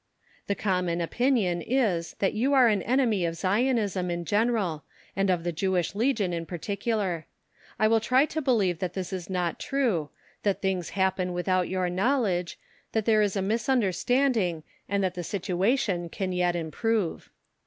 The 0.47 0.55
common 0.55 0.99
opinion 0.99 1.61
is 1.61 2.15
that 2.17 2.33
you 2.33 2.53
are 2.55 2.67
an 2.67 2.81
enemy 2.81 3.23
of 3.23 3.35
Zionism 3.35 4.09
in 4.09 4.25
general, 4.25 4.83
and 5.15 5.29
of 5.29 5.43
the 5.43 5.51
Jewish 5.51 5.93
Legion 5.93 6.33
in 6.33 6.47
particular. 6.47 7.27
I 7.77 7.85
still 7.85 7.99
try 7.99 8.25
to 8.25 8.41
believe 8.41 8.79
that 8.79 8.95
this 8.95 9.13
is 9.13 9.29
not 9.29 9.59
true, 9.59 10.09
that 10.41 10.59
things 10.59 10.89
happen 10.97 11.33
without 11.33 11.69
your 11.69 11.87
knowledge, 11.87 12.57
that 12.93 13.05
there 13.05 13.21
is 13.21 13.35
a 13.35 13.43
misunderstanding, 13.43 14.63
and 14.89 15.03
that 15.03 15.13
the 15.13 15.23
situation 15.23 16.09
can 16.09 16.31
yet 16.31 16.55
improve. 16.55 17.29